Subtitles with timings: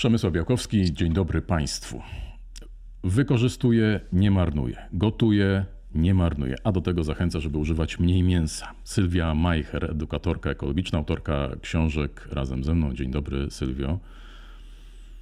[0.00, 2.02] Przemysław Białkowski, dzień dobry Państwu.
[3.04, 4.76] Wykorzystuje, nie marnuje.
[4.92, 5.64] Gotuje,
[5.94, 6.56] nie marnuje.
[6.64, 8.74] A do tego zachęca, żeby używać mniej mięsa.
[8.84, 12.94] Sylwia Majcher, edukatorka ekologiczna, autorka książek razem ze mną.
[12.94, 13.98] Dzień dobry, Sylwio.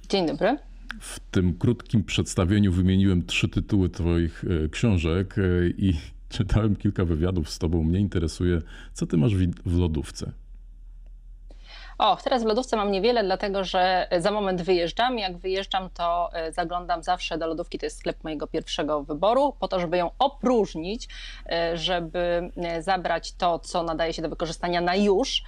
[0.09, 0.57] Dzień dobry.
[0.99, 5.93] W tym krótkim przedstawieniu wymieniłem trzy tytuły Twoich e, książek e, i
[6.37, 7.83] czytałem kilka wywiadów z Tobą.
[7.83, 8.61] Mnie interesuje,
[8.93, 10.31] co Ty masz w lodówce.
[11.99, 15.19] O, teraz w lodówce mam niewiele, dlatego że za moment wyjeżdżam.
[15.19, 19.67] Jak wyjeżdżam, to e, zaglądam zawsze do lodówki, to jest sklep mojego pierwszego wyboru, po
[19.67, 21.07] to, żeby ją opróżnić,
[21.49, 25.43] e, żeby e, zabrać to, co nadaje się do wykorzystania na już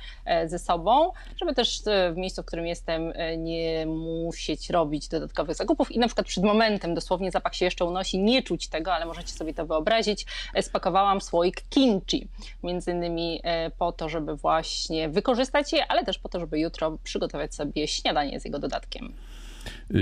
[0.45, 1.81] ze sobą, żeby też
[2.13, 6.95] w miejscu, w którym jestem, nie musieć robić dodatkowych zakupów i na przykład przed momentem
[6.95, 10.25] dosłownie zapach się jeszcze unosi, nie czuć tego, ale możecie sobie to wyobrazić.
[10.61, 12.27] Spakowałam słoik kimchi,
[12.63, 13.41] między innymi
[13.77, 18.39] po to, żeby właśnie wykorzystać je, ale też po to, żeby jutro przygotować sobie śniadanie
[18.39, 19.13] z jego dodatkiem.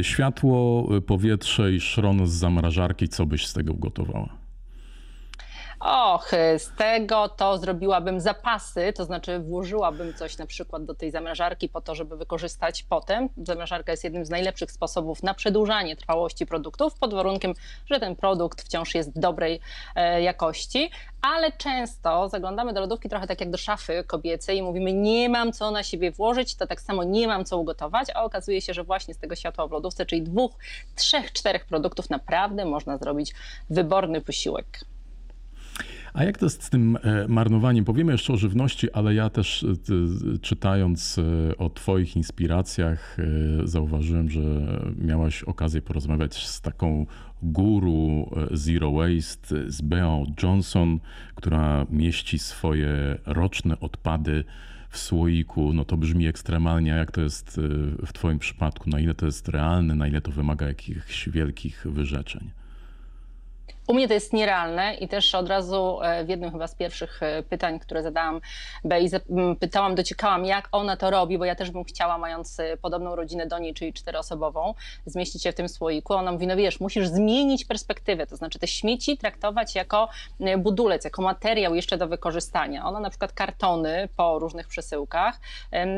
[0.01, 4.38] Światło, powietrze i szron z zamrażarki, co byś z tego ugotowała?
[5.79, 11.69] Och, z tego to zrobiłabym zapasy, to znaczy włożyłabym coś na przykład do tej zamrażarki
[11.69, 13.29] po to, żeby wykorzystać potem.
[13.37, 17.53] Zamrażarka jest jednym z najlepszych sposobów na przedłużanie trwałości produktów, pod warunkiem,
[17.85, 19.59] że ten produkt wciąż jest dobrej
[19.95, 20.91] e, jakości,
[21.21, 25.53] ale często zaglądamy do lodówki trochę tak jak do szafy kobiecej i mówimy, nie mam
[25.53, 28.83] co na siebie włożyć, to tak samo nie mam co ugotować, a okazuje się, że
[28.83, 30.51] właśnie z tego światła w lodówce, czyli dwóch,
[30.95, 33.33] trzech, czterech produktów naprawdę można zrobić
[33.69, 34.79] wyborny posiłek.
[36.13, 37.85] A jak to jest z tym e, marnowaniem?
[37.85, 43.17] Powiemy jeszcze o żywności, ale ja też e, czytając e, o Twoich inspiracjach,
[43.63, 44.41] zauważyłem, że
[44.97, 47.05] miałaś okazję porozmawiać z taką
[47.43, 50.99] guru Zero Waste, z Beą Johnson,
[51.35, 54.43] która mieści swoje roczne odpady
[54.89, 56.91] w słoiku, no to brzmi ekstremalnie.
[56.91, 57.61] Jak to jest
[58.05, 58.89] w Twoim przypadku?
[58.89, 62.49] Na ile to jest realne, na ile to wymaga jakichś wielkich wyrzeczeń?
[63.89, 67.23] U mnie to jest nierealne i też od razu e, w jednym chyba z pierwszych
[67.23, 68.41] e, pytań, które zadałam
[68.83, 69.09] Bej,
[69.59, 73.47] pytałam, dociekałam, jak ona to robi, bo ja też bym chciała, mając e, podobną rodzinę
[73.47, 74.73] do niej, czyli czteroosobową,
[75.05, 76.13] zmieścić się w tym słoiku.
[76.13, 80.09] Ona mówi, no wiesz, musisz zmienić perspektywę, to znaczy te śmieci traktować jako
[80.57, 82.85] budulec, jako materiał jeszcze do wykorzystania.
[82.85, 85.39] Ona na przykład kartony po różnych przesyłkach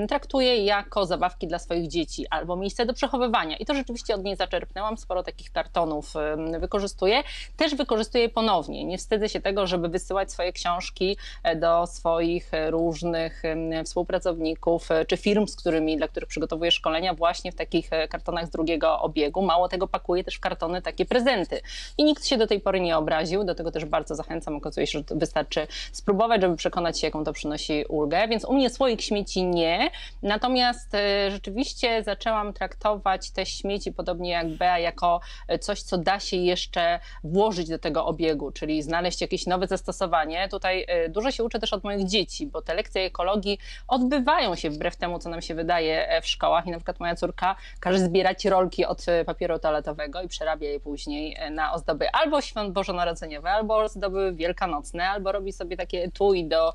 [0.07, 3.57] traktuje jako zabawki dla swoich dzieci albo miejsce do przechowywania.
[3.57, 6.13] I to rzeczywiście od niej zaczerpnęłam, sporo takich kartonów
[6.59, 7.23] wykorzystuję.
[7.57, 8.85] Też wykorzystuję ponownie.
[8.85, 13.43] Nie wstydzę się tego, żeby wysyłać swoje książki e, do swoich e, różnych
[13.85, 18.49] współpracowników e, czy firm, z którymi, dla których przygotowuję szkolenia właśnie w takich kartonach z
[18.49, 19.41] drugiego obiegu.
[19.41, 21.61] Mało tego, pakuję też w kartony takie prezenty.
[21.97, 24.55] I nikt się do tej pory nie obraził, do tego też bardzo zachęcam.
[24.55, 28.27] Okazuje się, że wystarczy spróbować, żeby przekonać się, jaką to przynosi ulgę.
[28.27, 29.91] Więc u mnie swoich śmieci nie.
[30.21, 30.91] Natomiast
[31.29, 35.19] rzeczywiście zaczęłam traktować te śmieci, podobnie jak Bea, jako
[35.61, 40.49] coś, co da się jeszcze włożyć do tego obiegu, czyli znaleźć jakieś nowe zastosowanie.
[40.49, 44.69] Tutaj y, dużo się uczę też od moich dzieci, bo te lekcje ekologii odbywają się
[44.69, 47.99] wbrew temu, co nam się wydaje e, w szkołach i na przykład moja córka każe
[47.99, 52.73] zbierać rolki od e, papieru toaletowego i przerabia je później e, na ozdoby albo świąt
[52.73, 56.73] bożonarodzeniowe, albo ozdoby wielkanocne, albo robi sobie takie etui do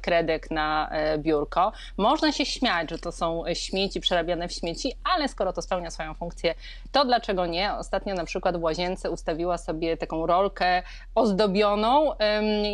[0.00, 1.72] kredek na biurko.
[1.96, 6.14] Można się śmiać, że to są śmieci przerabiane w śmieci, ale skoro to spełnia swoją
[6.14, 6.54] funkcję,
[6.92, 7.74] to dlaczego nie?
[7.74, 10.82] Ostatnio na przykład w łazience ustawiła sobie taką rolkę
[11.14, 12.12] ozdobioną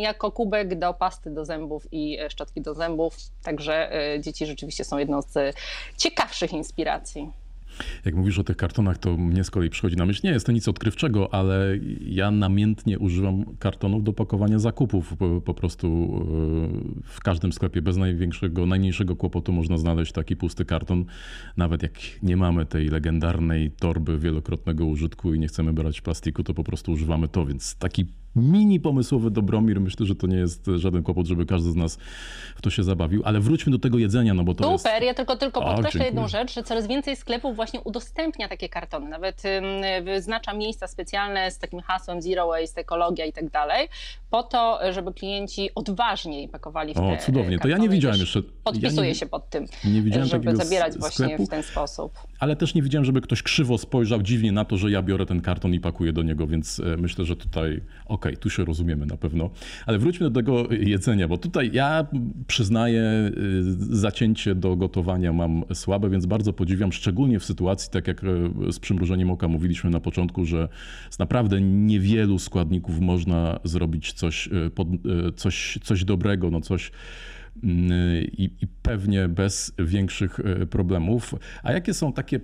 [0.01, 3.17] jako kubek do pasty do zębów i e, szczotki do zębów.
[3.43, 5.55] Także e, dzieci rzeczywiście są jedną z
[5.97, 7.31] ciekawszych inspiracji.
[8.05, 10.51] Jak mówisz o tych kartonach, to mnie z kolei przychodzi na myśl, nie jest to
[10.51, 15.17] nic odkrywczego, ale ja namiętnie używam kartonów do pakowania zakupów.
[15.17, 20.65] Po, po prostu e, w każdym sklepie bez największego, najmniejszego kłopotu można znaleźć taki pusty
[20.65, 21.05] karton.
[21.57, 26.53] Nawet jak nie mamy tej legendarnej torby wielokrotnego użytku i nie chcemy brać plastiku, to
[26.53, 29.81] po prostu używamy to, więc taki mini pomysłowy Dobromir.
[29.81, 31.97] Myślę, że to nie jest żaden kłopot, żeby każdy z nas
[32.55, 33.21] w to się zabawił.
[33.25, 35.05] Ale wróćmy do tego jedzenia, no bo to Super, jest...
[35.05, 39.09] ja tylko, tylko podkreślę jedną rzecz, że coraz więcej sklepów właśnie udostępnia takie kartony.
[39.09, 39.43] Nawet
[40.03, 43.87] wyznacza miejsca specjalne z takim hasłem zero waste, ekologia i tak dalej,
[44.29, 47.59] po to, żeby klienci odważniej pakowali w te O, cudownie.
[47.59, 48.41] To ja nie widziałem jeszcze...
[48.63, 52.13] Podpisuję ja nie, się pod tym, nie widziałem żeby zabierać właśnie sklepu, w ten sposób.
[52.39, 55.41] Ale też nie widziałem, żeby ktoś krzywo spojrzał dziwnie na to, że ja biorę ten
[55.41, 59.05] karton i pakuję do niego, więc e, myślę, że tutaj okej, okay, tu się rozumiemy
[59.05, 59.49] na pewno.
[59.85, 62.07] Ale wróćmy do tego jedzenia, bo tutaj ja
[62.47, 63.63] przyznaję, y,
[63.95, 68.27] zacięcie do gotowania mam słabe, więc bardzo podziwiam, szczególnie w sytuacji, tak jak e,
[68.71, 70.69] z przymrużeniem oka mówiliśmy na początku, że
[71.09, 76.91] z naprawdę niewielu składników można zrobić coś, e, coś, coś dobrego, no coś
[77.63, 80.39] i, i pewnie bez większych
[80.69, 81.35] problemów.
[81.63, 82.39] A jakie są takie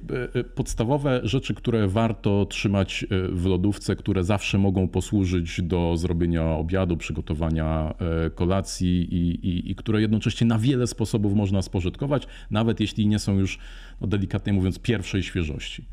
[0.55, 7.93] podstawowe rzeczy, które warto trzymać w lodówce, które zawsze mogą posłużyć do zrobienia obiadu, przygotowania
[8.35, 13.39] kolacji i, i, i które jednocześnie na wiele sposobów można spożytkować, nawet jeśli nie są
[13.39, 13.59] już,
[14.01, 15.85] no delikatnie mówiąc, pierwszej świeżości?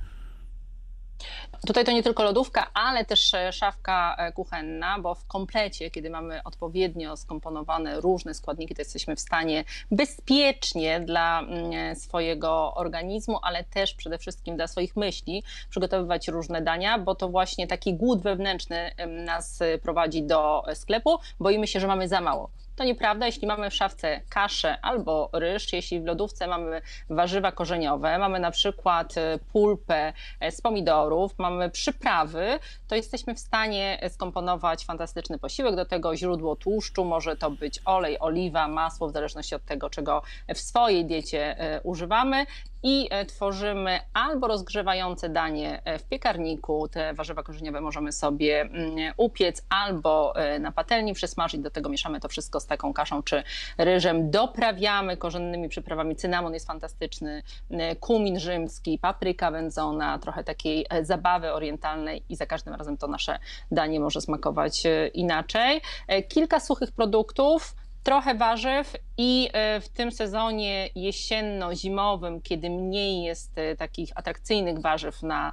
[1.67, 6.11] Tutaj to nie tylko lodówka, ale też e, szafka e, kuchenna, bo w komplecie, kiedy
[6.11, 13.39] mamy odpowiednio skomponowane różne składniki, to jesteśmy w stanie bezpiecznie dla mm, e, swojego organizmu,
[13.43, 18.23] ale też przede wszystkim dla swoich myśli przygotowywać różne dania, bo to właśnie taki głód
[18.23, 21.19] wewnętrzny nas prowadzi do sklepu.
[21.41, 22.51] Boimy się, że mamy za mało.
[22.77, 28.19] To nieprawda, jeśli mamy w szafce kaszę albo ryż, jeśli w lodówce mamy warzywa korzeniowe,
[28.19, 32.59] mamy na przykład e, pulpę e, z pomidorów, mamy przyprawy,
[32.89, 35.77] to jesteśmy w stanie skomponować fantastyczny posiłek.
[35.77, 40.23] Do tego źródło tłuszczu, może to być olej, oliwa, masło, w zależności od tego, czego
[40.55, 42.47] w swojej diecie e, używamy
[42.83, 50.35] i tworzymy albo rozgrzewające danie w piekarniku, te warzywa korzeniowe możemy sobie mm, upiec, albo
[50.61, 53.43] na patelni przysmażyć, do tego mieszamy to wszystko z taką kaszą czy
[53.79, 54.31] ryżem.
[54.31, 56.17] Doprawiamy korzennymi przyprawami.
[56.17, 62.47] Cynamon jest fantastyczny, e, kumin rzymski, papryka wędzona, trochę takiej e, zabawy orientalnej i za
[62.47, 63.39] każdym razem to nasze
[63.71, 65.81] danie może smakować e, inaczej.
[66.29, 73.77] Kilka suchych produktów trochę warzyw i e, w tym sezonie jesienno-zimowym, kiedy mniej jest e,
[73.77, 75.53] takich atrakcyjnych warzyw na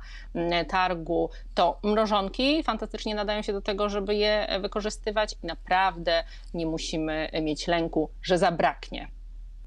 [0.68, 6.24] targu, to mrożonki fantastycznie nadają się do tego, żeby je e, wykorzystywać i naprawdę
[6.54, 9.19] nie musimy mieć lęku, że zabraknie.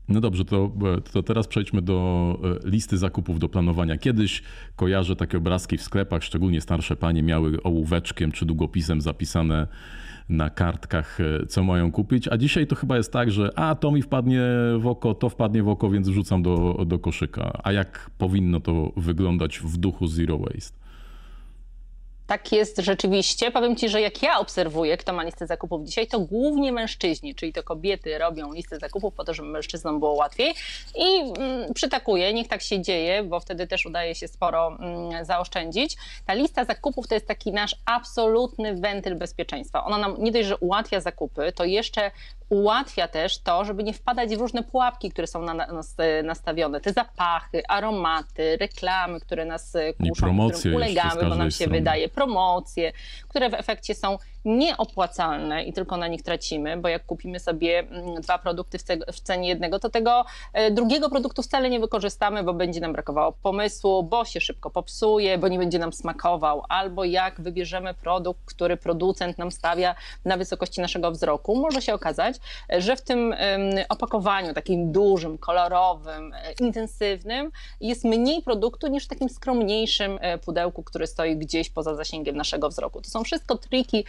[0.09, 0.73] No dobrze, to,
[1.13, 3.99] to teraz przejdźmy do listy zakupów, do planowania.
[3.99, 4.43] Kiedyś
[4.77, 9.67] kojarzę takie obrazki w sklepach, szczególnie starsze panie miały ołóweczkiem czy długopisem zapisane
[10.29, 13.91] na kartkach, e, co mają kupić, a dzisiaj to chyba jest tak, że a to
[13.91, 14.43] mi wpadnie
[14.79, 17.61] w oko, to wpadnie w oko, więc wrzucam do, do koszyka.
[17.63, 20.82] A jak powinno to wyglądać w duchu Zero Waste?
[22.27, 23.51] Tak jest rzeczywiście.
[23.51, 27.53] Powiem Ci, że jak ja obserwuję, kto ma listę zakupów dzisiaj, to głównie mężczyźni, czyli
[27.53, 30.55] to kobiety robią listę zakupów po to, żeby mężczyznom było łatwiej
[30.97, 31.73] i mm,
[32.35, 35.97] niech tak się dzieje, bo wtedy też udaje się sporo mm, zaoszczędzić.
[36.27, 39.85] Ta lista zakupów to jest taki nasz absolutny wentyl bezpieczeństwa.
[39.85, 42.11] Ona nam nie dość, że ułatwia zakupy, to jeszcze
[42.53, 46.81] ułatwia też to, żeby nie wpadać w różne pułapki, które są na nas e, nastawione.
[46.81, 51.79] Te zapachy, aromaty, reklamy, które nas e, kuszą, którym ulegamy, bo nam się strony.
[51.79, 52.93] wydaje, promocje,
[53.29, 58.21] które w efekcie są nieopłacalne i tylko na nich tracimy, bo jak kupimy sobie mm,
[58.21, 58.79] dwa produkty
[59.13, 63.33] w cenie jednego, to tego e, drugiego produktu wcale nie wykorzystamy, bo będzie nam brakowało
[63.33, 68.77] pomysłu, bo się szybko popsuje, bo nie będzie nam smakował, albo jak wybierzemy produkt, który
[68.77, 69.95] producent nam stawia
[70.25, 72.37] na wysokości naszego wzroku, może się okazać,
[72.79, 73.35] że w tym
[73.89, 77.51] opakowaniu takim dużym, kolorowym, e, intensywnym
[77.81, 82.69] jest mniej produktu niż w takim skromniejszym e, pudełku, który stoi gdzieś poza zasięgiem naszego
[82.69, 83.01] wzroku.
[83.01, 84.05] To są wszystko triki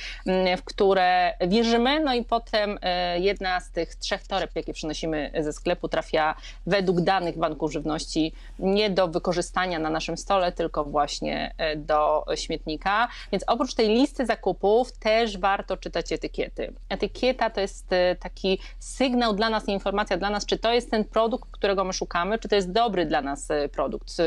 [0.57, 5.53] w które wierzymy, no i potem e, jedna z tych trzech toreb, jakie przynosimy ze
[5.53, 6.35] sklepu, trafia
[6.65, 13.07] według danych Banku Żywności nie do wykorzystania na naszym stole, tylko właśnie e, do śmietnika.
[13.31, 16.73] Więc oprócz tej listy zakupów też warto czytać etykiety.
[16.89, 21.05] Etykieta to jest e, taki sygnał dla nas, informacja dla nas, czy to jest ten
[21.05, 24.17] produkt, którego my szukamy, czy to jest dobry dla nas produkt.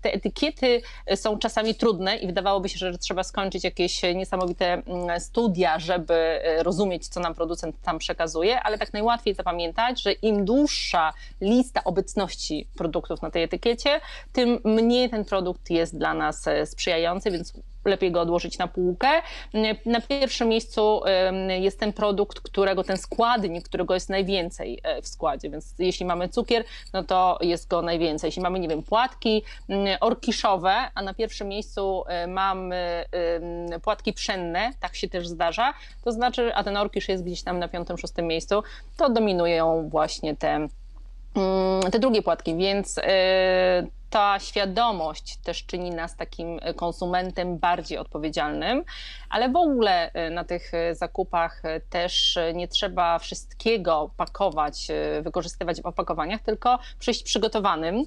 [0.00, 0.82] Te etykiety
[1.14, 6.14] są czasami trudne i wydawałoby się, że trzeba skończyć jakieś niesamowite mm, studia, studia, żeby
[6.14, 11.84] e, rozumieć, co nam producent tam przekazuje, ale tak najłatwiej zapamiętać, że im dłuższa lista
[11.84, 14.00] obecności produktów na tej etykiecie,
[14.32, 17.52] tym mniej ten produkt jest dla nas e, sprzyjający, więc
[17.86, 19.08] lepiej go odłożyć na półkę.
[19.86, 21.00] Na pierwszym miejscu
[21.60, 26.28] jest ten produkt, którego ten składnik, którego jest najwięcej e, w składzie, więc jeśli mamy
[26.28, 28.28] cukier, no to jest go najwięcej.
[28.28, 29.42] Jeśli mamy, nie wiem, płatki
[30.00, 33.04] orkiszowe, a na pierwszym miejscu e, mamy
[33.82, 35.74] płatki pszenne, tak się też zdarza,
[36.04, 38.62] to znaczy, a ten orkisz jest gdzieś tam na piątym, szóstym miejscu,
[38.96, 40.68] to dominują właśnie te
[41.92, 48.84] te drugie płatki, więc e, ta świadomość też czyni nas takim konsumentem bardziej odpowiedzialnym,
[49.30, 54.88] ale w ogóle e, na tych e, zakupach e, też nie trzeba wszystkiego pakować,
[55.22, 58.04] wykorzystywać w opakowaniach, tylko przyjść przygotowanym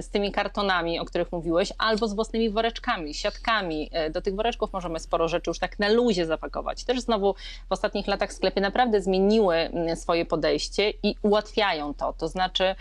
[0.00, 3.90] z tymi kartonami, o których mówiłeś, albo z własnymi woreczkami, siatkami.
[4.10, 6.84] Do tych woreczków możemy sporo rzeczy już tak na luzie zapakować.
[6.84, 7.34] Też znowu
[7.68, 12.74] w ostatnich latach sklepy naprawdę zmieniły swoje podejście i ułatwiają to, to znaczy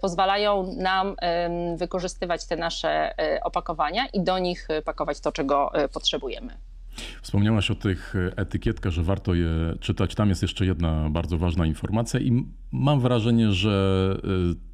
[0.00, 1.16] pozwalają nam
[2.10, 6.56] wykorzystywać te nasze opakowania i do nich pakować to, czego potrzebujemy.
[7.22, 9.48] Wspomniałaś o tych etykietkach, że warto je
[9.80, 10.14] czytać.
[10.14, 14.16] Tam jest jeszcze jedna bardzo ważna informacja i mam wrażenie, że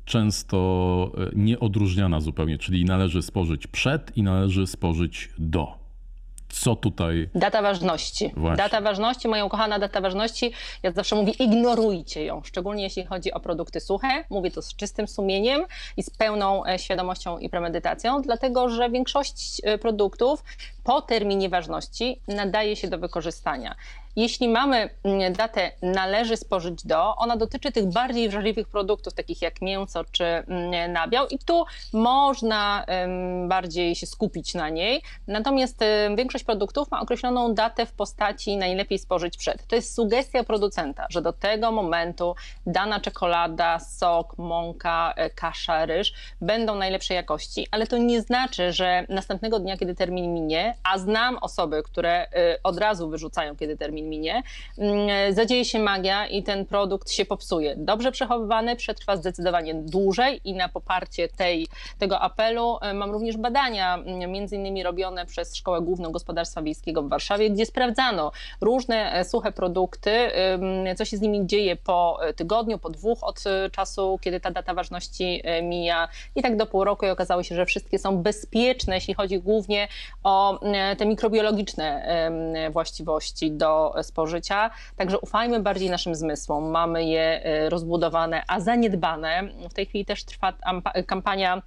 [0.04, 5.85] często nieodróżniana zupełnie, czyli należy spożyć przed i należy spożyć do
[6.60, 7.28] co tutaj.
[7.34, 8.32] Data ważności.
[8.36, 8.56] Właśnie.
[8.56, 10.52] Data ważności, moja ukochana data ważności.
[10.82, 14.24] Ja zawsze mówię, ignorujcie ją, szczególnie jeśli chodzi o produkty suche.
[14.30, 15.64] Mówię to z czystym sumieniem
[15.96, 20.44] i z pełną e, świadomością i premedytacją, dlatego że większość e, produktów
[20.84, 23.74] po terminie ważności nadaje się do wykorzystania.
[24.16, 29.62] Jeśli mamy mm, datę należy spożyć do, ona dotyczy tych bardziej wrażliwych produktów, takich jak
[29.62, 32.86] mięso czy mm, nabiał i tu można
[33.48, 35.02] bardziej się skupić na niej.
[35.26, 35.80] Natomiast
[36.16, 39.66] większość produktów ma określoną datę w postaci najlepiej spożyć przed.
[39.66, 42.34] To jest sugestia producenta, że do tego momentu
[42.66, 49.06] dana czekolada, sok, mąka, e, kasza, ryż będą najlepszej jakości, ale to nie znaczy, że
[49.08, 54.05] następnego dnia, kiedy termin minie, a znam osoby, które e, od razu wyrzucają, kiedy termin
[54.06, 54.42] minie,
[54.78, 57.74] mm, zadzieje się magia i ten produkt się popsuje.
[57.76, 61.66] Dobrze przechowywany przetrwa zdecydowanie dłużej i na poparcie tej,
[61.98, 67.02] tego apelu e, mam również badania, mm, między innymi robione przez Szkołę Główną Gospodarstwa Wiejskiego
[67.02, 70.10] w Warszawie, gdzie sprawdzano różne e, suche produkty,
[70.96, 74.74] co się z nimi dzieje po e, tygodniu, po dwóch od czasu, kiedy ta data
[74.74, 79.14] ważności mija i tak do pół roku i okazało się, że wszystkie są bezpieczne, jeśli
[79.14, 79.88] chodzi głównie
[80.22, 80.60] o
[80.98, 82.06] te mikrobiologiczne
[82.72, 84.70] właściwości do spożycia.
[84.96, 86.70] Także ufajmy bardziej naszym zmysłom.
[86.70, 89.42] Mamy je e, rozbudowane, a zaniedbane.
[89.70, 90.52] W tej chwili też trwa
[91.06, 91.62] kampania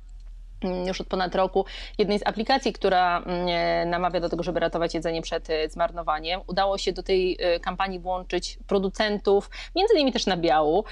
[0.63, 1.66] już od ponad roku
[1.98, 6.42] jednej z aplikacji, która mm, e, namawia do tego, żeby ratować jedzenie przed e, zmarnowaniem.
[6.48, 10.84] Udało się do tej e, kampanii włączyć producentów, między innymi też nabiału,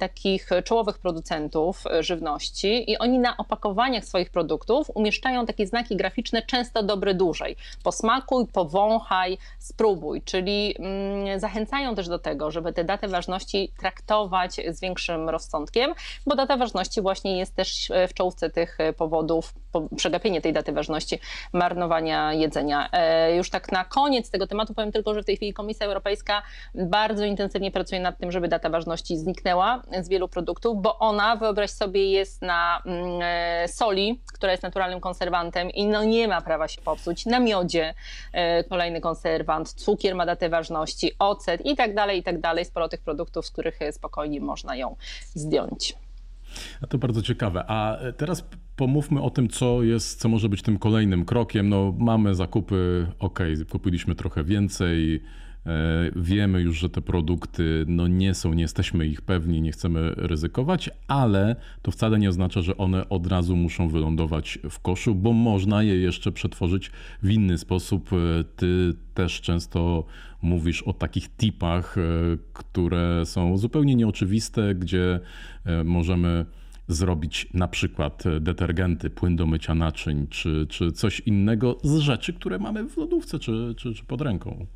[0.00, 6.82] takich czołowych producentów żywności i oni na opakowaniach swoich produktów umieszczają takie znaki graficzne często
[6.82, 7.56] dobre dłużej.
[7.84, 14.80] Posmakuj, powąchaj, spróbuj, czyli mm, zachęcają też do tego, żeby te daty ważności traktować z
[14.80, 15.94] większym rozsądkiem,
[16.26, 19.54] bo data ważności właśnie jest też w czołówce tych powodów,
[19.96, 21.18] przegapienie tej daty ważności,
[21.52, 22.88] marnowania jedzenia.
[22.92, 26.42] E, już tak na koniec tego tematu powiem tylko, że w tej chwili Komisja Europejska
[26.74, 31.70] bardzo intensywnie pracuje nad tym, żeby data ważności zniknęła z wielu produktów, bo ona, wyobraź
[31.70, 36.68] sobie, jest na mm, e, soli, która jest naturalnym konserwantem i no nie ma prawa
[36.68, 37.94] się popsuć, na miodzie
[38.32, 42.64] e, kolejny konserwant, cukier ma datę ważności, ocet i tak dalej, i tak dalej.
[42.64, 44.96] Sporo tych produktów, z których spokojnie można ją
[45.34, 46.05] zdjąć.
[46.82, 47.64] A to bardzo ciekawe.
[47.68, 51.68] A teraz pomówmy o tym, co jest, co może być tym kolejnym krokiem.
[51.68, 55.22] No, mamy zakupy, ok, kupiliśmy trochę więcej.
[55.66, 60.12] E, wiemy już, że te produkty no nie są, nie jesteśmy ich pewni, nie chcemy
[60.16, 65.32] ryzykować, ale to wcale nie oznacza, że one od razu muszą wylądować w koszu, bo
[65.32, 66.90] można je jeszcze przetworzyć
[67.22, 68.10] w inny sposób.
[68.12, 70.04] E, ty też często
[70.42, 72.02] mówisz o takich tipach, e,
[72.52, 75.20] które są zupełnie nieoczywiste, gdzie
[75.84, 76.44] możemy
[76.88, 82.58] zrobić na przykład detergenty, płyn do mycia naczyń, czy, czy coś innego z rzeczy, które
[82.58, 84.66] mamy w lodówce czy, czy, czy pod ręką.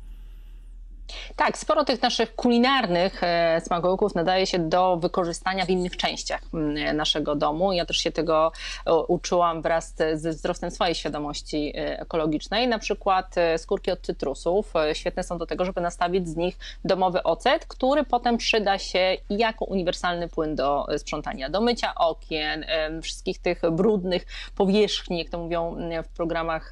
[1.35, 6.97] Tak, sporo tych naszych kulinarnych e, smakołyków nadaje się do wykorzystania w innych częściach mm,
[6.97, 7.73] naszego domu.
[7.73, 8.51] Ja też się tego
[8.85, 12.67] e, uczyłam wraz ze wzrostem swojej świadomości e, ekologicznej.
[12.67, 17.65] Na przykład skórki od cytrusów świetne są do tego, żeby nastawić z nich domowy ocet,
[17.65, 22.65] który potem przyda się jako uniwersalny płyn do sprzątania, do mycia okien,
[23.01, 24.25] wszystkich tych brudnych
[24.55, 26.69] powierzchni, jak to mówią w programach,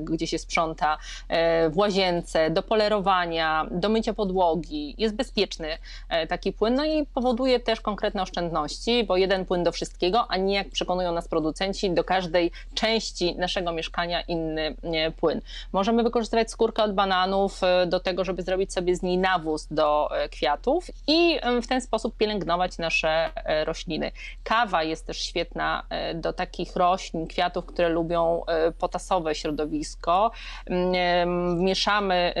[0.00, 0.98] gdzie się sprząta,
[1.70, 4.94] w łazience, do polerowania, do mycia podłogi.
[4.98, 5.68] Jest bezpieczny
[6.08, 10.36] e, taki płyn, no i powoduje też konkretne oszczędności, bo jeden płyn do wszystkiego, a
[10.36, 14.76] nie jak przekonują nas producenci, do każdej części naszego mieszkania inny
[15.16, 15.40] płyn.
[15.72, 20.16] Możemy wykorzystywać skórkę od bananów e, do tego, żeby zrobić sobie z niej nawóz do
[20.16, 23.30] e, kwiatów i w ten sposób pielęgnować nasze
[23.64, 24.12] rośliny.
[24.44, 25.82] Kawa jest też świetna
[26.14, 28.42] do takich roślin, kwiatów, które lubią
[28.78, 30.30] potasowe środowisko.
[31.56, 32.34] Mieszamy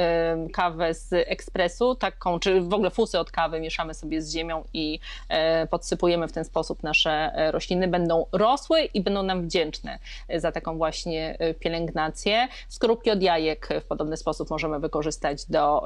[0.52, 4.98] kawę z ekspresu, taką, czy w ogóle fusy od kawy mieszamy sobie z ziemią i
[5.28, 9.98] e, podsypujemy w ten sposób nasze e, rośliny, będą rosły i będą nam wdzięczne
[10.36, 12.48] za taką właśnie e, pielęgnację.
[12.68, 15.82] Skorupki od jajek w podobny sposób możemy wykorzystać do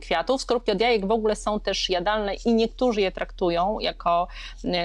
[0.00, 0.42] kwiatów.
[0.42, 4.28] Skorupki od jajek w ogóle są też jadalne i niektórzy je traktują jako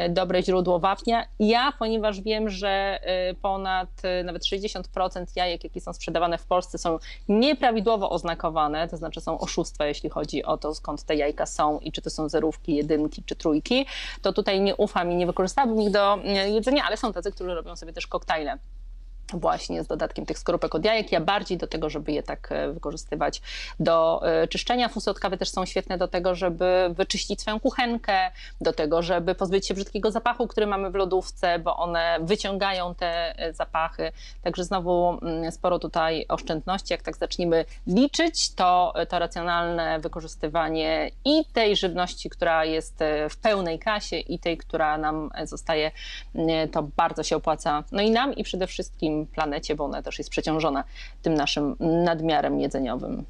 [0.10, 1.26] dobre źródło wapnia.
[1.40, 3.00] Ja, ponieważ wiem, że
[3.42, 3.90] ponad
[4.24, 7.00] nawet 60% jajek, jakie są sprzedawane w Polsce są
[7.30, 11.92] nieprawidłowo oznakowane, to znaczy są oszustwa jeśli chodzi o to, skąd te jajka są i
[11.92, 13.86] czy to są zerówki, jedynki czy trójki,
[14.22, 17.56] to tutaj nie ufam i nie wykorzystałabym ich do e, jedzenia, ale są tacy, którzy
[17.56, 18.58] robią sobie też koktajle
[19.32, 21.12] właśnie z dodatkiem tych skorupek od jajek.
[21.12, 23.42] Ja bardziej do tego, żeby je tak e, wykorzystywać
[23.80, 24.90] do e, czyszczenia.
[24.90, 29.36] Fusy od kawy też są świetne do tego, żeby wyczyścić swoją kuchenkę, do tego, żeby
[29.36, 34.12] pozbyć się brzydkiego zapachu, który mamy w lodówce, bo one wyciągają te e, zapachy.
[34.42, 36.94] Także znowu mm, sporo tutaj oszczędności.
[36.94, 43.00] Jak tak zaczniemy liczyć, to, to racjonalne wykorzystywanie i tej żywności, która jest
[43.30, 45.92] w pełnej kasie i tej, która nam zostaje,
[46.36, 47.84] mm, to bardzo się opłaca.
[47.92, 50.84] No i nam i przede wszystkim planecie, bo ona też jest przeciążona
[51.22, 53.24] tym naszym nadmiarem jedzeniowym.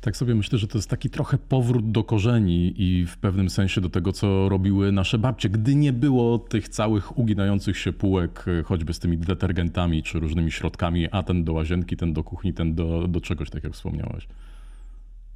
[0.00, 3.80] Tak sobie myślę, że to jest taki trochę powrót do korzeni i w pewnym sensie
[3.80, 5.48] do tego, co robiły nasze babcie.
[5.48, 11.08] Gdy nie było tych całych uginających się półek, choćby z tymi detergentami czy różnymi środkami,
[11.10, 14.26] a ten do łazienki, ten do kuchni, ten do, do czegoś, tak jak wspomniałaś.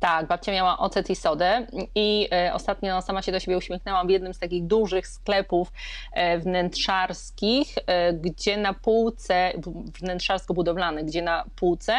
[0.01, 4.11] Tak, babcia miała ocet i sodę i e, ostatnio sama się do siebie uśmiechnęłam w
[4.11, 5.73] jednym z takich dużych sklepów
[6.13, 9.53] e, wnętrzarskich, e, gdzie na półce,
[10.01, 11.95] wnętrzarsko-budowlanych, gdzie na półce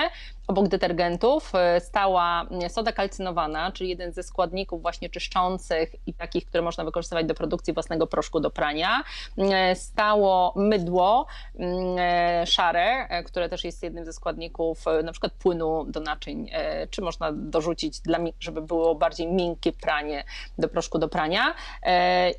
[0.49, 6.63] Obok detergentów e, stała soda kalcynowana, czyli jeden ze składników właśnie czyszczących i takich, które
[6.63, 9.03] można wykorzystywać do produkcji własnego proszku do prania.
[9.37, 11.25] E, stało mydło
[11.59, 16.51] e, szare, które też jest jednym ze składników na przykład płynu do naczyń,
[16.89, 20.23] czy można dorzucić, dla, żeby było bardziej miękkie pranie
[20.57, 21.53] do proszku do prania.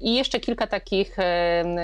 [0.00, 1.16] I jeszcze kilka takich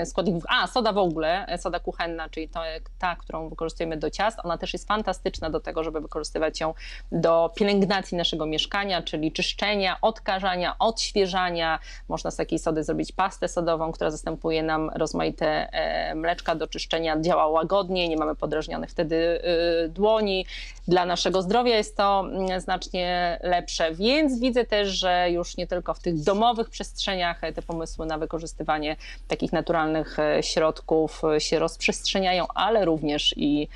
[0.05, 0.43] składników.
[0.49, 2.61] A, soda w ogóle, soda kuchenna, czyli to,
[2.99, 6.73] ta, którą wykorzystujemy do ciast, ona też jest fantastyczna do tego, żeby wykorzystać wykorzystywać ją
[7.11, 11.79] do pielęgnacji naszego mieszkania, czyli czyszczenia, odkażania, odświeżania.
[12.09, 17.21] Można z takiej sody zrobić pastę sodową, która zastępuje nam rozmaite e, mleczka do czyszczenia,
[17.21, 19.41] działa łagodnie, nie mamy podrażnionych wtedy
[19.85, 20.45] e, dłoni.
[20.87, 25.93] Dla naszego zdrowia jest to mm, znacznie lepsze, więc widzę też, że już nie tylko
[25.93, 28.95] w tych domowych przestrzeniach te pomysły na wykorzystywanie
[29.27, 33.67] takich naturalnych e, środków się rozprzestrzeniają, ale również i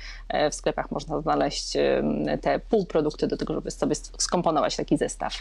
[0.50, 1.76] w sklepach można znaleźć
[2.40, 5.32] te półprodukty do tego, żeby sobie skomponować taki zestaw.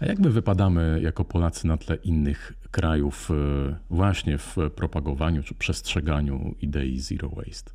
[0.00, 3.34] A jak my wypadamy jako Polacy na tle innych krajów e,
[3.90, 7.70] właśnie w propagowaniu czy przestrzeganiu idei zero waste?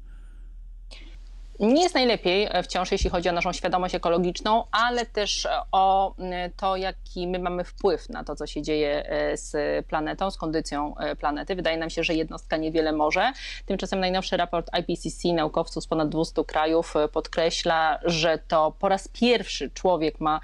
[1.59, 6.15] Nie jest najlepiej e, wciąż, jeśli chodzi o naszą świadomość ekologiczną, ale też e, o
[6.57, 10.95] to, jaki my mamy wpływ na to, co się dzieje e, z planetą, z kondycją
[11.19, 11.55] planety.
[11.55, 13.31] Wydaje nam się, że jednostka niewiele może.
[13.65, 19.69] Tymczasem najnowszy raport IPCC, naukowców z ponad 200 krajów, podkreśla, że to po raz pierwszy
[19.69, 20.39] człowiek ma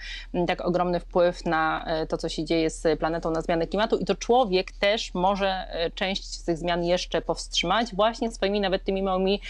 [0.47, 4.15] tak ogromny wpływ na to, co się dzieje z planetą, na zmianę klimatu i to
[4.15, 9.41] człowiek też może część z tych zmian jeszcze powstrzymać właśnie swoimi nawet tymi małymi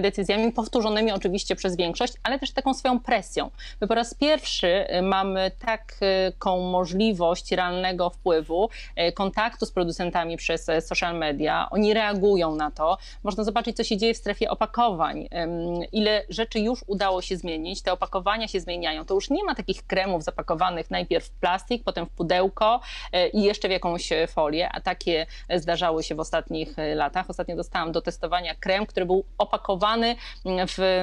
[0.00, 3.50] decyzjami powtórzonymi oczywiście przez większość, ale też taką swoją presją.
[3.80, 8.68] My po raz pierwszy y, mamy taką możliwość realnego wpływu,
[9.08, 11.68] y, kontaktu z producentami przez y, social media.
[11.70, 12.98] Oni reagują na to.
[13.22, 15.28] Można zobaczyć, co się dzieje w strefie opakowań,
[15.92, 17.82] ile rzeczy już udało się zmienić.
[17.82, 19.04] Te opakowania się zmieniają.
[19.04, 22.80] To już nie ma takich kremów zapakowanych najpierw w plastik, potem w pudełko
[23.32, 27.30] i jeszcze w jakąś folię, a takie zdarzały się w ostatnich latach.
[27.30, 30.93] Ostatnio dostałam do testowania krem, który był opakowany w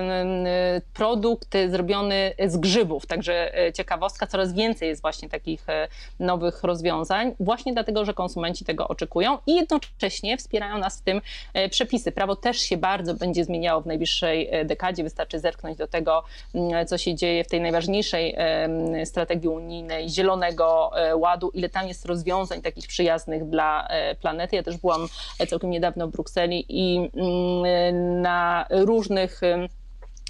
[0.94, 3.06] produkt zrobiony z grzybów.
[3.06, 5.88] Także e, ciekawostka, coraz więcej jest właśnie takich e,
[6.20, 11.22] nowych rozwiązań, właśnie dlatego, że konsumenci tego oczekują i jednocześnie wspierają nas w tym
[11.54, 12.12] e, przepisy.
[12.12, 15.04] Prawo też się bardzo będzie zmieniało w najbliższej dekadzie.
[15.04, 16.24] Wystarczy zerknąć do tego,
[16.88, 18.36] co się dzieje w tej najważniejszej
[19.06, 23.88] strategii unijnej Zielonego Ładu, ile tam jest rozwiązań takich przyjaznych dla
[24.22, 24.56] planety.
[24.56, 25.08] Ja też byłam
[25.50, 27.10] całkiem niedawno w Brukseli i
[28.22, 29.42] na różnych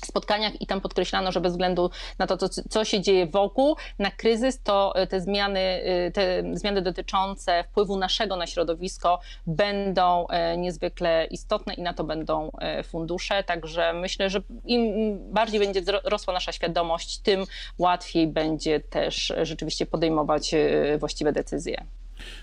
[0.05, 4.11] spotkaniach i tam podkreślano, że bez względu na to, co, co się dzieje wokół, na
[4.11, 10.57] kryzys, to e, te zmiany, e, te zmiany dotyczące wpływu naszego na środowisko będą e,
[10.57, 12.51] niezwykle istotne i na to będą
[12.83, 13.43] fundusze.
[13.43, 14.91] Także myślę, że im
[15.33, 17.43] bardziej będzie rosła nasza świadomość, tym
[17.77, 20.55] łatwiej będzie też rzeczywiście podejmować
[20.99, 21.85] właściwe decyzje.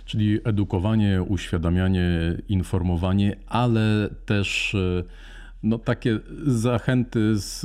[0.05, 2.09] Czyli edukowanie, uświadamianie,
[2.49, 4.77] informowanie, ale też
[5.63, 7.61] no, takie zachęty z,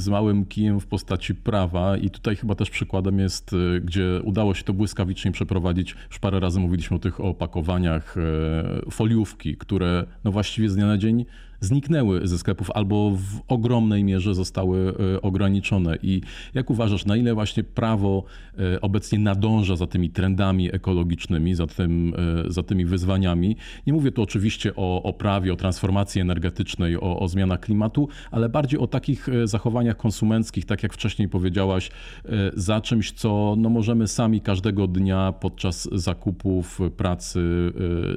[0.00, 4.54] z małym kijem w postaci prawa i tutaj chyba też przykładem jest, y, gdzie udało
[4.54, 5.96] się to błyskawicznie przeprowadzić.
[6.08, 10.98] Już parę razy mówiliśmy o tych opakowaniach e, foliówki, które no właściwie z dnia na
[10.98, 11.24] dzień
[11.60, 15.98] zniknęły ze sklepów albo w ogromnej mierze zostały e, ograniczone.
[16.02, 16.20] I
[16.54, 18.24] jak uważasz, na ile właśnie prawo
[18.58, 22.14] e, obecnie nadąża za tymi trendami ekologicznymi, za, tym,
[22.46, 23.56] e, za tymi wyzwaniami?
[23.86, 28.48] Nie mówię tu oczywiście o, o prawie, o transformacji energetycznej, o, o zmianach klimatu, ale
[28.48, 31.90] bardziej o takich zachowaniach konsumenckich, tak jak wcześniej powiedziałaś,
[32.54, 37.72] za czymś, co no, możemy sami każdego dnia podczas zakupów, pracy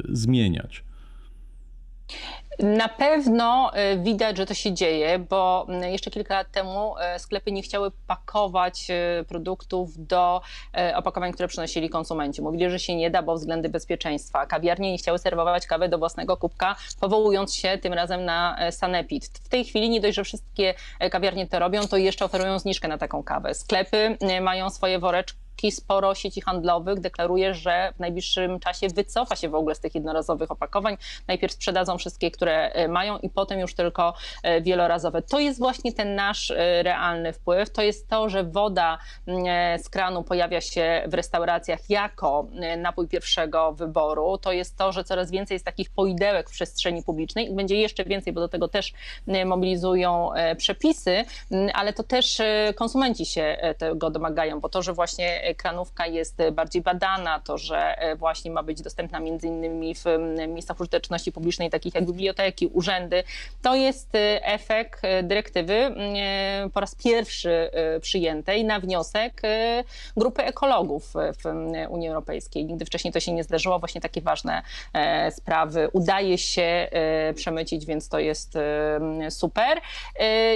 [0.09, 0.83] zmieniać.
[2.59, 7.51] Na pewno e, widać, że to się dzieje, bo jeszcze kilka lat temu e, sklepy
[7.51, 10.41] nie chciały pakować e, produktów do
[10.95, 12.41] opakowań, które przynosili konsumenci.
[12.41, 14.45] Mówili, że się nie da, bo względy bezpieczeństwa.
[14.45, 19.25] Kawiarnie nie chciały serwować kawy do własnego kubka, powołując się tym razem na sanepid.
[19.25, 20.73] W tej chwili nie dość, że wszystkie
[21.11, 23.53] kawiarnie to robią, to jeszcze oferują zniżkę na taką kawę.
[23.53, 29.55] Sklepy mają swoje woreczki sporo sieci handlowych deklaruje, że w najbliższym czasie wycofa się w
[29.55, 30.97] ogóle z tych jednorazowych opakowań.
[31.27, 35.21] Najpierw sprzedadzą wszystkie, które e, mają i potem już tylko e, wielorazowe.
[35.21, 37.69] To jest właśnie ten nasz e, realny wpływ.
[37.69, 38.97] To jest to, że woda
[39.77, 42.47] z kranu pojawia się w restauracjach jako
[42.77, 44.37] napój pierwszego wyboru.
[44.37, 48.03] To jest to, że coraz więcej jest takich poidełek w przestrzeni publicznej i będzie jeszcze
[48.05, 48.93] więcej, bo do tego też
[49.45, 51.25] mobilizują przepisy,
[51.73, 52.41] ale to też
[52.75, 58.15] konsumenci się tego domagają, bo to, że właśnie kranówka jest bardziej badana, to, że e,
[58.15, 60.05] właśnie ma być dostępna między innymi w
[60.47, 63.23] miejscach użyteczności publicznej, takich jak biblioteki, urzędy.
[63.61, 65.95] To jest e, efekt e, dyrektywy
[66.73, 69.41] po raz pierwszy przyjętej na wniosek
[70.17, 71.45] grupy ekologów w
[71.89, 72.65] Unii Europejskiej.
[72.65, 73.79] Nigdy wcześniej to się nie zdarzyło.
[73.79, 74.61] Właśnie takie ważne
[75.31, 76.87] sprawy udaje się
[77.35, 78.53] przemycić, więc to jest
[79.29, 79.81] super.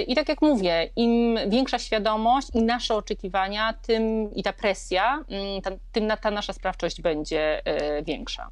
[0.06, 5.24] I tak jak mówię, im większa świadomość i nasze oczekiwania, tym i ta presja, presja,
[5.28, 8.48] mm, tym ta nasza sprawczość będzie e, większa.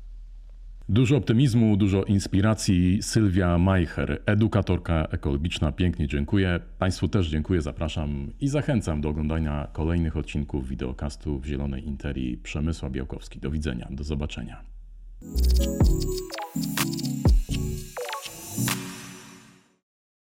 [0.89, 3.03] Dużo optymizmu, dużo inspiracji.
[3.03, 5.73] Sylwia Majcher, edukatorka ekologiczna.
[5.73, 6.61] Pięknie dziękuję.
[6.79, 12.37] Państwu też dziękuję, zapraszam i zachęcam do oglądania kolejnych odcinków wideokastu w Zielonej Interii.
[12.37, 13.41] Przemysła Białkowski.
[13.41, 14.65] Do widzenia, do zobaczenia.